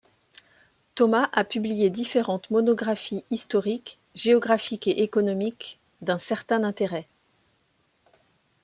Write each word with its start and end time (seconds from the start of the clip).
Thomas 0.95 1.29
a 1.31 1.43
publié 1.43 1.91
différentes 1.91 2.49
monographies 2.49 3.23
historiques, 3.29 3.99
géographiques 4.15 4.87
et 4.87 5.03
économiques 5.03 5.79
d'un 6.01 6.17
certain 6.17 6.63
intérêt. 6.63 7.07